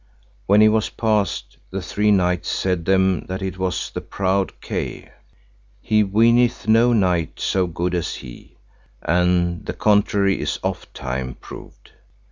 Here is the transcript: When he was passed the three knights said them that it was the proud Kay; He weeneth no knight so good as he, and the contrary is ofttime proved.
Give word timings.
When 0.47 0.61
he 0.61 0.67
was 0.67 0.89
passed 0.89 1.57
the 1.69 1.79
three 1.79 2.09
knights 2.09 2.49
said 2.49 2.85
them 2.85 3.27
that 3.27 3.43
it 3.43 3.59
was 3.59 3.91
the 3.91 4.01
proud 4.01 4.59
Kay; 4.59 5.11
He 5.79 6.03
weeneth 6.03 6.67
no 6.67 6.91
knight 6.91 7.39
so 7.39 7.67
good 7.67 7.93
as 7.93 8.15
he, 8.15 8.57
and 9.03 9.63
the 9.63 9.73
contrary 9.73 10.41
is 10.41 10.57
ofttime 10.63 11.35
proved. 11.39 11.91